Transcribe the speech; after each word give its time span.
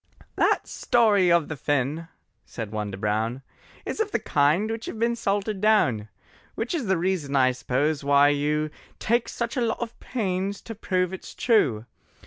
"That 0.35 0.65
story 0.67 1.31
of 1.31 1.47
the 1.47 1.55
Finn," 1.55 2.07
said 2.43 2.71
one 2.71 2.91
to 2.91 2.97
Brown, 2.97 3.43
"Is 3.85 3.99
of 3.99 4.09
the 4.09 4.17
kind 4.17 4.71
which 4.71 4.87
hev 4.87 4.97
been 4.97 5.15
salted 5.15 5.61
down, 5.61 6.09
Which 6.55 6.73
is 6.73 6.87
the 6.87 6.97
reason, 6.97 7.35
I 7.35 7.51
suppose, 7.51 8.03
why 8.03 8.29
you 8.29 8.71
Take 8.97 9.29
such 9.29 9.55
a 9.57 9.61
lot 9.61 9.79
of 9.79 9.99
pains 9.99 10.59
to 10.61 10.73
prove 10.73 11.13
it's 11.13 11.35
true. 11.35 11.85